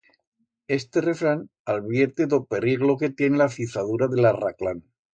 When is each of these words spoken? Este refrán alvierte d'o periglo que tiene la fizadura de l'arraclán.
Este 0.77 1.03
refrán 1.09 1.41
alvierte 1.75 2.27
d'o 2.33 2.41
periglo 2.57 2.99
que 3.03 3.13
tiene 3.21 3.41
la 3.45 3.51
fizadura 3.61 4.13
de 4.17 4.23
l'arraclán. 4.25 4.87